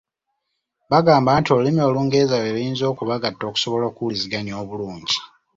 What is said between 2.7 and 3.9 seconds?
okubagatta okusobola